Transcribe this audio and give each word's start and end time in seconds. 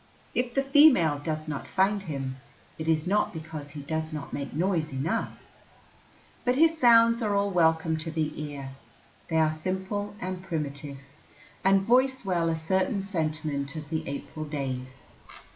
If 0.33 0.55
the 0.55 0.63
female 0.63 1.19
does 1.19 1.47
not 1.47 1.67
find 1.67 2.01
him, 2.01 2.37
it 2.79 2.87
is 2.87 3.05
not 3.05 3.31
because 3.33 3.69
he 3.69 3.81
does 3.83 4.11
not 4.11 4.33
make 4.33 4.51
noise 4.51 4.91
enough. 4.91 5.29
But 6.43 6.55
his 6.55 6.75
sounds 6.75 7.21
are 7.21 7.35
all 7.35 7.51
welcome 7.51 7.97
to 7.97 8.09
the 8.09 8.33
ear. 8.41 8.71
They 9.29 9.37
are 9.37 9.53
simple 9.53 10.15
and 10.19 10.43
primitive, 10.43 10.97
and 11.63 11.83
voice 11.83 12.25
well 12.25 12.49
a 12.49 12.55
certain 12.55 13.03
sentiment 13.03 13.75
of 13.75 13.91
the 13.91 14.07
April 14.07 14.43
days. 14.43 15.03